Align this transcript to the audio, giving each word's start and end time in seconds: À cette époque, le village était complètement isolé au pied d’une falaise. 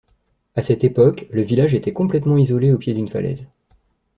À 0.55 0.63
cette 0.63 0.83
époque, 0.83 1.27
le 1.29 1.43
village 1.43 1.75
était 1.75 1.93
complètement 1.93 2.35
isolé 2.39 2.71
au 2.73 2.79
pied 2.79 2.95
d’une 2.95 3.07
falaise. 3.07 3.49